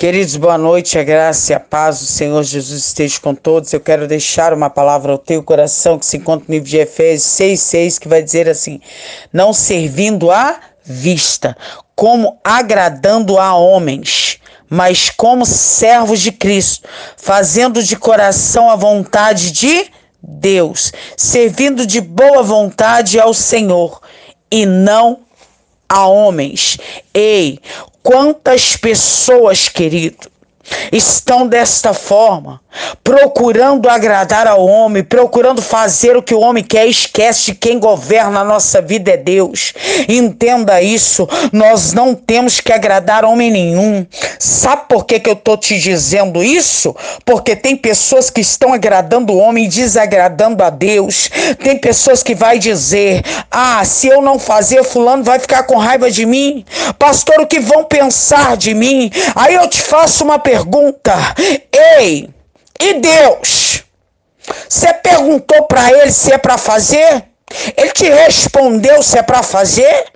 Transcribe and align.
Queridos, 0.00 0.34
boa 0.36 0.56
noite, 0.56 0.98
a 0.98 1.04
graça 1.04 1.52
e 1.52 1.54
a 1.54 1.60
paz 1.60 2.00
do 2.00 2.06
Senhor 2.06 2.42
Jesus 2.42 2.86
esteja 2.86 3.20
com 3.20 3.34
todos. 3.34 3.70
Eu 3.70 3.80
quero 3.80 4.08
deixar 4.08 4.54
uma 4.54 4.70
palavra 4.70 5.12
ao 5.12 5.18
teu 5.18 5.42
coração 5.42 5.98
que 5.98 6.06
se 6.06 6.16
encontra 6.16 6.46
no 6.48 6.54
livro 6.54 6.66
de 6.66 6.78
Efésios 6.78 7.30
6,6, 7.34 7.98
que 7.98 8.08
vai 8.08 8.22
dizer 8.22 8.48
assim: 8.48 8.80
não 9.30 9.52
servindo 9.52 10.30
à 10.30 10.58
vista, 10.82 11.54
como 11.94 12.38
agradando 12.42 13.38
a 13.38 13.54
homens, 13.54 14.38
mas 14.70 15.10
como 15.10 15.44
servos 15.44 16.20
de 16.20 16.32
Cristo, 16.32 16.88
fazendo 17.18 17.82
de 17.82 17.94
coração 17.94 18.70
a 18.70 18.76
vontade 18.76 19.52
de 19.52 19.90
Deus, 20.22 20.94
servindo 21.14 21.86
de 21.86 22.00
boa 22.00 22.42
vontade 22.42 23.20
ao 23.20 23.34
Senhor 23.34 24.00
e 24.50 24.64
não 24.64 25.18
a 25.90 26.06
homens. 26.06 26.78
Ei, 27.12 27.58
quantas 28.00 28.76
pessoas, 28.76 29.68
querido, 29.68 30.29
estão 30.92 31.46
desta 31.46 31.92
forma, 31.92 32.60
procurando 33.02 33.88
agradar 33.88 34.46
ao 34.46 34.64
homem, 34.64 35.02
procurando 35.02 35.62
fazer 35.62 36.16
o 36.16 36.22
que 36.22 36.34
o 36.34 36.40
homem 36.40 36.62
quer, 36.62 36.86
esquece 36.86 37.54
quem 37.54 37.78
governa 37.78 38.40
a 38.40 38.44
nossa 38.44 38.80
vida 38.80 39.12
é 39.12 39.16
Deus. 39.16 39.72
Entenda 40.08 40.80
isso, 40.80 41.28
nós 41.52 41.92
não 41.92 42.14
temos 42.14 42.60
que 42.60 42.72
agradar 42.72 43.24
homem 43.24 43.50
nenhum. 43.50 44.06
Sabe 44.38 44.82
por 44.88 45.04
que, 45.04 45.18
que 45.18 45.30
eu 45.30 45.36
tô 45.36 45.56
te 45.56 45.78
dizendo 45.78 46.42
isso? 46.42 46.94
Porque 47.24 47.56
tem 47.56 47.76
pessoas 47.76 48.30
que 48.30 48.40
estão 48.40 48.72
agradando 48.72 49.32
o 49.32 49.38
homem 49.38 49.64
e 49.64 49.68
desagradando 49.68 50.62
a 50.62 50.70
Deus. 50.70 51.30
Tem 51.62 51.78
pessoas 51.78 52.22
que 52.22 52.34
vai 52.34 52.58
dizer: 52.58 53.22
"Ah, 53.50 53.84
se 53.84 54.08
eu 54.08 54.20
não 54.22 54.38
fazer, 54.38 54.84
fulano 54.84 55.24
vai 55.24 55.38
ficar 55.38 55.64
com 55.64 55.76
raiva 55.76 56.10
de 56.10 56.24
mim. 56.26 56.64
Pastor, 56.98 57.40
o 57.40 57.46
que 57.46 57.60
vão 57.60 57.84
pensar 57.84 58.56
de 58.56 58.74
mim?" 58.74 59.10
Aí 59.34 59.54
eu 59.54 59.66
te 59.68 59.80
faço 59.80 60.24
uma 60.24 60.38
pergunta: 60.38 60.49
"Ei, 61.72 62.28
e 62.80 62.94
Deus? 62.94 63.84
Você 64.68 64.92
perguntou 64.94 65.64
para 65.64 65.92
ele 65.92 66.12
se 66.12 66.32
é 66.32 66.38
para 66.38 66.58
fazer? 66.58 67.24
Ele 67.76 67.90
te 67.92 68.08
respondeu 68.08 69.02
se 69.02 69.18
é 69.18 69.22
para 69.22 69.42
fazer? 69.42 70.06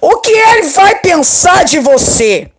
O 0.00 0.18
que 0.20 0.32
ele 0.32 0.68
vai 0.68 0.98
pensar 1.00 1.64
de 1.64 1.78
você? 1.78 2.50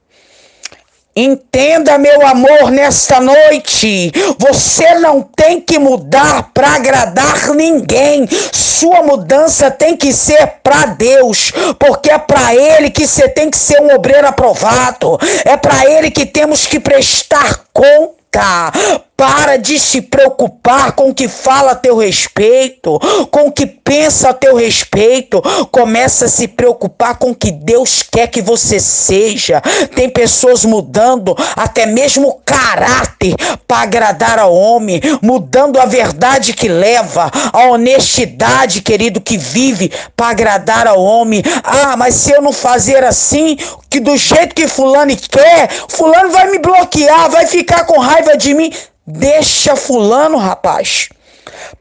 Entenda, 1.17 1.97
meu 1.97 2.27
amor, 2.27 2.69
nesta 2.69 3.21
noite. 3.21 4.11
Você 4.37 4.95
não 4.95 5.21
tem 5.21 5.61
que 5.61 5.79
mudar 5.79 6.51
para 6.53 6.75
agradar 6.75 7.51
ninguém. 7.55 8.27
Sua 8.51 9.01
mudança 9.01 9.71
tem 9.71 9.95
que 9.95 10.11
ser 10.11 10.55
para 10.61 10.87
Deus, 10.87 11.53
porque 11.79 12.11
é 12.11 12.17
para 12.17 12.53
Ele 12.53 12.89
que 12.89 13.07
você 13.07 13.29
tem 13.29 13.49
que 13.49 13.57
ser 13.57 13.79
um 13.81 13.95
obreiro 13.95 14.27
aprovado. 14.27 15.17
É 15.45 15.55
para 15.55 15.89
Ele 15.89 16.11
que 16.11 16.25
temos 16.25 16.67
que 16.67 16.81
prestar 16.81 17.61
conta. 17.71 18.73
Para 19.17 19.55
de 19.55 19.79
se 19.79 20.01
preocupar 20.01 20.91
com 20.91 21.09
o 21.09 21.13
que 21.13 21.29
fala 21.29 21.71
a 21.71 21.75
teu 21.75 21.97
respeito, 21.97 22.99
com 23.31 23.47
o 23.47 23.51
que 23.51 23.65
pensa 23.65 24.29
a 24.29 24.33
teu 24.33 24.55
respeito. 24.55 25.41
Começa 25.71 26.25
a 26.25 26.27
se 26.27 26.49
preocupar 26.49 27.17
com 27.17 27.31
o 27.31 27.35
que 27.35 27.49
Deus 27.49 28.03
quer 28.03 28.27
que 28.27 28.41
você 28.41 28.77
seja. 28.79 29.61
Tem 29.95 30.09
pessoas 30.09 30.65
mudando 30.65 31.33
até 31.55 31.85
mesmo 31.85 32.27
o 32.27 32.33
caráter 32.33 33.35
para 33.65 33.83
agradar 33.83 34.37
ao 34.37 34.53
homem, 34.53 34.99
mudando 35.21 35.79
a 35.79 35.85
verdade 35.85 36.53
que 36.53 36.67
leva, 36.67 37.31
a 37.53 37.69
honestidade, 37.69 38.81
querido, 38.81 39.21
que 39.21 39.37
vive 39.37 39.91
para 40.15 40.31
agradar 40.31 40.87
ao 40.87 41.01
homem. 41.01 41.41
Ah, 41.63 41.95
mas 41.95 42.15
se 42.15 42.31
eu 42.33 42.41
não 42.41 42.51
fazer 42.51 43.03
assim, 43.03 43.57
que 43.89 43.99
do 43.99 44.17
jeito 44.17 44.53
que 44.53 44.67
fulano 44.67 45.15
quer, 45.15 45.69
fulano 45.87 46.31
vai 46.31 46.51
me 46.51 46.59
bloquear, 46.59 47.29
vai 47.29 47.45
ficar 47.45 47.85
com 47.85 47.99
raiva 47.99 48.35
de 48.35 48.53
mim. 48.53 48.71
Deixa 49.07 49.75
fulano, 49.75 50.37
rapaz. 50.37 51.09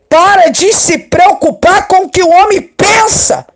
Para 0.09 0.51
de 0.51 0.73
se 0.73 0.99
preocupar 0.99 1.89
com 1.89 2.05
o 2.05 2.09
que 2.11 2.23
o 2.23 2.31
homem 2.31 2.61
pensa. 2.61 3.47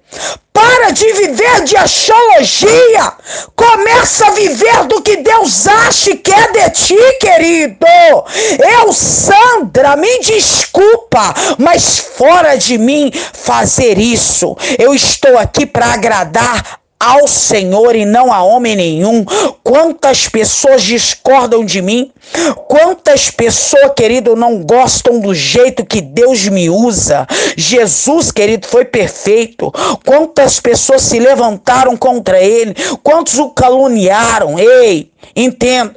Para 0.52 0.90
de 0.90 1.12
viver 1.12 1.64
de 1.64 1.76
astrologia. 1.76 3.12
Começa 3.54 4.26
a 4.26 4.30
viver 4.30 4.84
do 4.86 5.02
que 5.02 5.18
Deus 5.18 5.68
acha 5.68 6.10
e 6.10 6.16
quer 6.16 6.50
de 6.50 6.70
ti, 6.70 7.18
querido. 7.20 7.86
Eu, 8.58 8.92
Sandra, 8.92 9.96
me 9.96 10.18
desculpa, 10.20 11.34
mas 11.58 11.98
fora 11.98 12.56
de 12.56 12.78
mim 12.78 13.12
fazer 13.34 13.98
isso. 13.98 14.56
Eu 14.78 14.94
estou 14.94 15.38
aqui 15.38 15.66
para 15.66 15.92
agradar 15.92 16.77
ao 16.98 17.28
Senhor 17.28 17.94
e 17.94 18.04
não 18.04 18.32
a 18.32 18.42
homem 18.42 18.74
nenhum. 18.74 19.24
Quantas 19.62 20.28
pessoas 20.28 20.82
discordam 20.82 21.64
de 21.64 21.80
mim? 21.80 22.12
Quantas 22.66 23.30
pessoas, 23.30 23.92
querido, 23.96 24.34
não 24.34 24.62
gostam 24.62 25.20
do 25.20 25.34
jeito 25.34 25.86
que 25.86 26.00
Deus 26.00 26.48
me 26.48 26.68
usa? 26.68 27.26
Jesus, 27.56 28.32
querido, 28.32 28.66
foi 28.66 28.84
perfeito. 28.84 29.72
Quantas 30.04 30.58
pessoas 30.58 31.02
se 31.02 31.18
levantaram 31.18 31.96
contra 31.96 32.40
ele? 32.40 32.74
Quantos 33.02 33.38
o 33.38 33.50
caluniaram? 33.50 34.58
Ei, 34.58 35.10
entenda. 35.36 35.96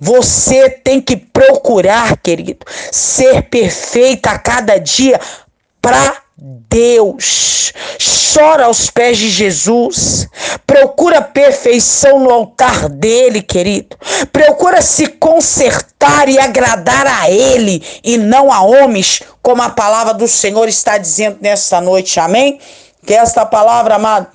Você 0.00 0.70
tem 0.70 1.00
que 1.00 1.16
procurar, 1.16 2.16
querido, 2.18 2.64
ser 2.90 3.42
perfeita 3.42 4.30
a 4.30 4.38
cada 4.38 4.78
dia 4.78 5.20
para 5.82 6.16
Deus, 6.40 7.72
chora 8.32 8.66
aos 8.66 8.88
pés 8.88 9.18
de 9.18 9.28
Jesus, 9.28 10.28
procura 10.64 11.20
perfeição 11.20 12.20
no 12.20 12.30
altar 12.30 12.88
dele, 12.88 13.42
querido. 13.42 13.96
Procura 14.32 14.80
se 14.80 15.08
consertar 15.08 16.28
e 16.28 16.38
agradar 16.38 17.08
a 17.08 17.28
ele 17.28 17.82
e 18.04 18.16
não 18.16 18.52
a 18.52 18.62
homens, 18.62 19.20
como 19.42 19.62
a 19.62 19.70
palavra 19.70 20.14
do 20.14 20.28
Senhor 20.28 20.68
está 20.68 20.96
dizendo 20.96 21.38
nesta 21.40 21.80
noite. 21.80 22.20
Amém? 22.20 22.60
Que 23.04 23.14
esta 23.14 23.44
palavra, 23.44 23.96
amado, 23.96 24.28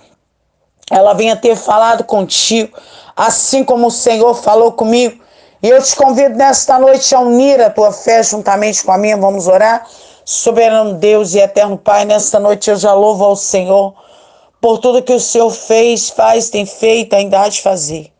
ela 0.91 1.13
venha 1.13 1.37
ter 1.37 1.55
falado 1.55 2.03
contigo, 2.03 2.77
assim 3.15 3.63
como 3.63 3.87
o 3.87 3.91
Senhor 3.91 4.35
falou 4.35 4.73
comigo. 4.73 5.23
E 5.61 5.69
eu 5.69 5.81
te 5.81 5.95
convido 5.95 6.35
nesta 6.35 6.77
noite 6.77 7.15
a 7.15 7.21
unir 7.21 7.61
a 7.61 7.69
tua 7.69 7.93
fé 7.93 8.21
juntamente 8.21 8.83
com 8.83 8.91
a 8.91 8.97
minha. 8.97 9.15
Vamos 9.15 9.47
orar. 9.47 9.87
Soberano 10.25 10.93
Deus 10.93 11.33
e 11.33 11.39
eterno 11.39 11.77
Pai, 11.77 12.05
nesta 12.05 12.39
noite 12.39 12.69
eu 12.69 12.75
já 12.75 12.93
louvo 12.93 13.23
ao 13.25 13.35
Senhor 13.35 13.93
por 14.61 14.77
tudo 14.77 15.03
que 15.03 15.11
o 15.11 15.19
Senhor 15.19 15.49
fez, 15.51 16.09
faz, 16.09 16.49
tem 16.49 16.65
feito, 16.65 17.13
ainda 17.13 17.41
há 17.41 17.49
de 17.49 17.61
fazer. 17.61 18.13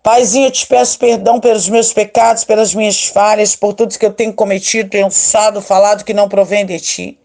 Paizinho, 0.00 0.46
eu 0.46 0.50
te 0.50 0.66
peço 0.66 0.98
perdão 0.98 1.40
pelos 1.40 1.68
meus 1.68 1.92
pecados, 1.92 2.44
pelas 2.44 2.74
minhas 2.74 3.06
falhas, 3.06 3.56
por 3.56 3.72
tudo 3.72 3.98
que 3.98 4.06
eu 4.06 4.12
tenho 4.12 4.32
cometido, 4.32 4.90
pensado, 4.90 5.60
falado 5.60 6.04
que 6.04 6.14
não 6.14 6.28
provém 6.28 6.64
de 6.64 6.78
ti. 6.78 7.18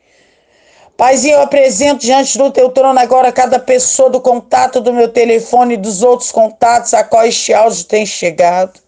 Paizinho, 0.95 1.35
eu 1.35 1.41
apresento 1.41 2.01
diante 2.01 2.35
do 2.37 2.49
teu 2.49 2.69
trono 2.69 2.99
agora 2.99 3.31
cada 3.31 3.59
pessoa 3.59 4.09
do 4.09 4.19
contato 4.19 4.81
do 4.81 4.91
meu 4.91 5.07
telefone 5.07 5.75
e 5.75 5.77
dos 5.77 6.01
outros 6.01 6.31
contatos 6.31 6.95
a 6.95 7.03
qual 7.03 7.25
este 7.25 7.53
áudio 7.53 7.83
tem 7.83 8.05
chegado. 8.05 8.79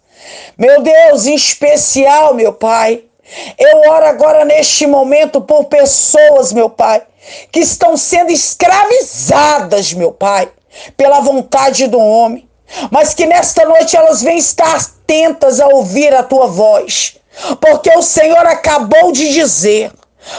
Meu 0.58 0.82
Deus, 0.82 1.26
em 1.26 1.34
especial, 1.34 2.34
meu 2.34 2.52
Pai, 2.52 3.04
eu 3.58 3.90
oro 3.90 4.06
agora 4.06 4.44
neste 4.44 4.86
momento 4.86 5.40
por 5.40 5.64
pessoas, 5.64 6.52
meu 6.52 6.68
Pai, 6.68 7.02
que 7.52 7.60
estão 7.60 7.96
sendo 7.96 8.30
escravizadas, 8.30 9.92
meu 9.92 10.12
Pai, 10.12 10.50
pela 10.96 11.20
vontade 11.20 11.86
do 11.86 11.98
homem, 11.98 12.48
mas 12.90 13.14
que 13.14 13.26
nesta 13.26 13.64
noite 13.64 13.96
elas 13.96 14.22
vêm 14.22 14.38
estar 14.38 14.76
atentas 14.76 15.60
a 15.60 15.66
ouvir 15.68 16.14
a 16.14 16.22
tua 16.22 16.46
voz, 16.46 17.16
porque 17.60 17.90
o 17.96 18.02
Senhor 18.02 18.46
acabou 18.46 19.12
de 19.12 19.32
dizer. 19.32 19.92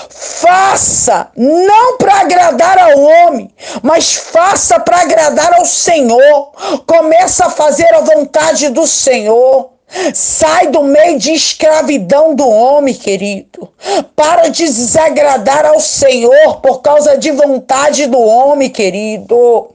Faça 0.09 1.31
não 1.35 1.97
para 1.97 2.19
agradar 2.21 2.77
ao 2.77 2.99
homem, 2.99 3.51
mas 3.81 4.13
faça 4.13 4.79
para 4.79 5.01
agradar 5.01 5.53
ao 5.53 5.65
Senhor. 5.65 6.51
Começa 6.85 7.47
a 7.47 7.49
fazer 7.49 7.91
a 7.95 8.01
vontade 8.01 8.69
do 8.69 8.85
Senhor. 8.85 9.71
Sai 10.13 10.67
do 10.67 10.83
meio 10.83 11.19
de 11.19 11.31
escravidão 11.31 12.33
do 12.33 12.47
homem, 12.47 12.93
querido. 12.93 13.69
Para 14.15 14.47
de 14.47 14.65
desagradar 14.65 15.65
ao 15.65 15.79
Senhor 15.79 16.61
por 16.61 16.81
causa 16.81 17.17
de 17.17 17.31
vontade 17.31 18.07
do 18.07 18.19
homem, 18.19 18.69
querido. 18.69 19.69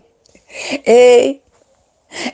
Ei, 0.85 1.41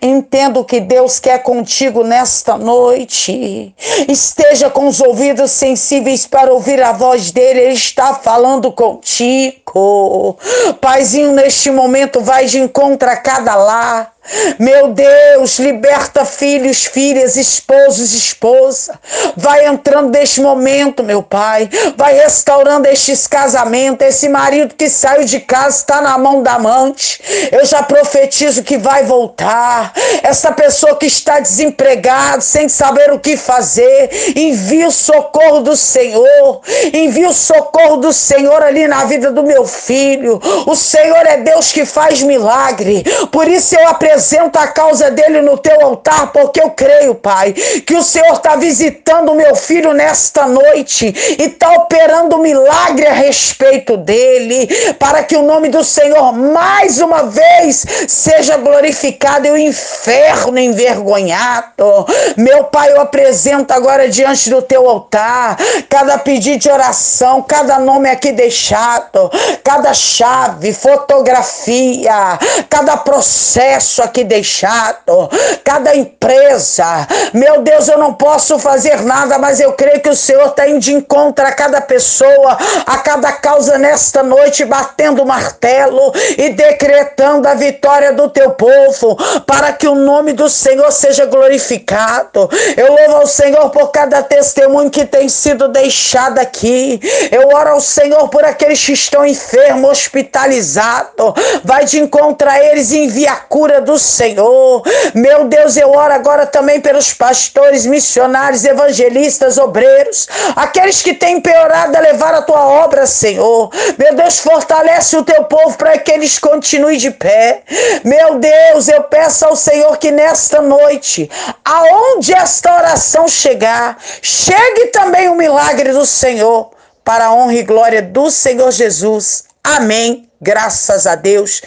Entenda 0.00 0.60
o 0.60 0.64
que 0.64 0.80
Deus 0.80 1.18
quer 1.18 1.42
contigo 1.42 2.04
nesta 2.04 2.56
noite. 2.56 3.74
Esteja 4.08 4.70
com 4.70 4.86
os 4.86 5.00
ouvidos 5.00 5.50
sensíveis 5.50 6.26
para 6.26 6.52
ouvir 6.52 6.80
a 6.82 6.92
voz 6.92 7.32
dele. 7.32 7.60
Ele 7.60 7.72
está 7.74 8.14
falando 8.14 8.70
contigo. 8.70 10.38
Paizinho, 10.80 11.32
neste 11.32 11.70
momento, 11.70 12.20
vai 12.20 12.46
de 12.46 12.60
encontro 12.60 13.08
a 13.08 13.16
cada 13.16 13.56
lar. 13.56 14.12
Meu 14.58 14.88
Deus, 14.88 15.58
liberta 15.58 16.24
filhos, 16.24 16.84
filhas, 16.84 17.36
esposos, 17.36 18.14
esposa. 18.14 18.98
Vai 19.36 19.66
entrando 19.66 20.10
neste 20.10 20.40
momento, 20.40 21.02
meu 21.02 21.22
Pai. 21.22 21.68
Vai 21.96 22.14
restaurando 22.14 22.86
estes 22.86 23.26
casamentos. 23.26 24.06
Esse 24.06 24.28
marido 24.28 24.74
que 24.76 24.88
saiu 24.88 25.24
de 25.24 25.40
casa 25.40 25.78
está 25.78 26.00
na 26.00 26.16
mão 26.16 26.42
da 26.42 26.54
amante. 26.54 27.20
Eu 27.50 27.64
já 27.64 27.82
profetizo 27.82 28.62
que 28.62 28.78
vai 28.78 29.04
voltar. 29.04 29.92
Essa 30.22 30.52
pessoa 30.52 30.96
que 30.96 31.06
está 31.06 31.40
desempregada, 31.40 32.40
sem 32.40 32.68
saber 32.68 33.12
o 33.12 33.18
que 33.18 33.36
fazer, 33.36 34.08
envia 34.36 34.86
o 34.86 34.92
socorro 34.92 35.60
do 35.60 35.76
Senhor. 35.76 36.60
Envia 36.92 37.28
o 37.28 37.34
socorro 37.34 37.96
do 37.96 38.12
Senhor 38.12 38.62
ali 38.62 38.86
na 38.86 39.04
vida 39.04 39.32
do 39.32 39.42
meu 39.42 39.66
filho. 39.66 40.40
O 40.64 40.76
Senhor 40.76 41.26
é 41.26 41.38
Deus 41.38 41.72
que 41.72 41.84
faz 41.84 42.22
milagre. 42.22 43.02
Por 43.32 43.48
isso 43.48 43.74
eu 43.74 43.88
aprendi 43.88 44.11
apresento 44.12 44.58
a 44.58 44.68
causa 44.68 45.10
dele 45.10 45.40
no 45.40 45.56
teu 45.56 45.80
altar, 45.80 46.32
porque 46.32 46.60
eu 46.60 46.70
creio, 46.70 47.14
Pai, 47.14 47.52
que 47.52 47.94
o 47.94 48.02
Senhor 48.02 48.34
está 48.34 48.56
visitando 48.56 49.32
o 49.32 49.34
meu 49.34 49.56
filho 49.56 49.94
nesta 49.94 50.46
noite 50.46 51.14
e 51.38 51.44
está 51.44 51.72
operando 51.72 52.36
um 52.36 52.42
milagre 52.42 53.06
a 53.06 53.12
respeito 53.12 53.96
dele, 53.96 54.68
para 54.98 55.22
que 55.22 55.34
o 55.34 55.42
nome 55.42 55.70
do 55.70 55.82
Senhor 55.82 56.32
mais 56.32 57.00
uma 57.00 57.24
vez 57.24 57.86
seja 58.06 58.58
glorificado 58.58 59.46
e 59.46 59.50
o 59.50 59.56
inferno 59.56 60.58
envergonhado. 60.58 62.06
Meu 62.36 62.64
Pai, 62.64 62.92
eu 62.92 63.00
apresento 63.00 63.72
agora 63.72 64.08
diante 64.08 64.50
do 64.50 64.60
teu 64.60 64.88
altar 64.88 65.56
cada 65.88 66.18
pedido 66.18 66.58
de 66.58 66.70
oração, 66.70 67.42
cada 67.42 67.78
nome 67.78 68.10
aqui 68.10 68.30
deixado, 68.32 69.30
cada 69.64 69.94
chave, 69.94 70.74
fotografia, 70.74 72.38
cada 72.68 72.96
processo 72.98 74.01
aqui 74.02 74.24
deixado, 74.24 75.30
cada 75.64 75.94
empresa. 75.94 77.06
Meu 77.32 77.62
Deus, 77.62 77.88
eu 77.88 77.98
não 77.98 78.14
posso 78.14 78.58
fazer 78.58 79.02
nada, 79.02 79.38
mas 79.38 79.60
eu 79.60 79.72
creio 79.72 80.00
que 80.00 80.08
o 80.08 80.16
Senhor 80.16 80.48
está 80.48 80.68
indo 80.68 80.80
de 80.80 80.92
encontro 80.92 81.46
a 81.46 81.52
cada 81.52 81.80
pessoa, 81.80 82.58
a 82.86 82.98
cada 82.98 83.32
causa 83.32 83.78
nesta 83.78 84.22
noite, 84.22 84.64
batendo 84.64 85.22
o 85.22 85.26
martelo 85.26 86.12
e 86.36 86.50
decretando 86.50 87.48
a 87.48 87.54
vitória 87.54 88.12
do 88.12 88.28
teu 88.28 88.50
povo, 88.50 89.16
para 89.46 89.72
que 89.72 89.88
o 89.88 89.94
nome 89.94 90.32
do 90.32 90.48
Senhor 90.48 90.90
seja 90.92 91.26
glorificado. 91.26 92.48
Eu 92.76 92.92
louvo 92.92 93.16
ao 93.16 93.26
Senhor 93.26 93.70
por 93.70 93.90
cada 93.90 94.22
testemunho 94.22 94.90
que 94.90 95.04
tem 95.04 95.28
sido 95.28 95.68
deixado 95.68 96.38
aqui. 96.38 97.00
Eu 97.30 97.48
oro 97.48 97.70
ao 97.70 97.80
Senhor 97.80 98.28
por 98.28 98.44
aqueles 98.44 98.84
que 98.84 98.92
estão 98.92 99.24
enfermos, 99.24 99.90
hospitalizados. 99.90 101.34
Vai 101.64 101.84
de 101.84 102.00
encontro 102.00 102.48
a 102.48 102.58
eles 102.58 102.90
e 102.90 103.04
envia 103.04 103.32
a 103.32 103.36
cura 103.36 103.80
do 103.80 103.91
do 103.92 103.98
Senhor. 103.98 104.82
Meu 105.14 105.44
Deus, 105.44 105.76
eu 105.76 105.90
oro 105.90 106.14
agora 106.14 106.46
também 106.46 106.80
pelos 106.80 107.12
pastores, 107.12 107.84
missionários, 107.84 108.64
evangelistas, 108.64 109.58
obreiros, 109.58 110.26
aqueles 110.56 111.02
que 111.02 111.12
têm 111.12 111.40
piorado 111.40 111.94
a 111.94 112.00
levar 112.00 112.34
a 112.34 112.42
tua 112.42 112.66
obra, 112.66 113.06
Senhor. 113.06 113.70
Meu 113.98 114.14
Deus, 114.14 114.38
fortalece 114.38 115.16
o 115.16 115.24
teu 115.24 115.44
povo 115.44 115.76
para 115.76 115.98
que 115.98 116.10
eles 116.10 116.38
continuem 116.38 116.96
de 116.96 117.10
pé. 117.10 117.62
Meu 118.02 118.38
Deus, 118.38 118.88
eu 118.88 119.02
peço 119.04 119.44
ao 119.44 119.54
Senhor 119.54 119.98
que 119.98 120.10
nesta 120.10 120.62
noite, 120.62 121.30
aonde 121.62 122.32
esta 122.32 122.74
oração 122.74 123.28
chegar, 123.28 123.98
chegue 124.22 124.86
também 124.86 125.28
o 125.28 125.36
milagre 125.36 125.92
do 125.92 126.06
Senhor, 126.06 126.70
para 127.04 127.26
a 127.26 127.34
honra 127.34 127.54
e 127.54 127.62
glória 127.62 128.00
do 128.00 128.30
Senhor 128.30 128.70
Jesus. 128.70 129.44
Amém. 129.62 130.28
Graças 130.40 131.06
a 131.06 131.14
Deus. 131.14 131.62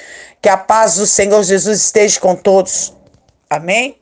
Que 0.46 0.50
a 0.50 0.58
paz 0.58 0.98
do 0.98 1.08
Senhor 1.08 1.42
Jesus 1.42 1.82
esteja 1.82 2.20
com 2.20 2.36
todos. 2.36 2.94
Amém? 3.50 3.98